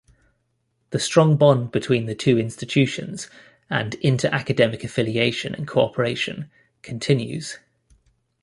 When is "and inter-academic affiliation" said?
3.69-5.53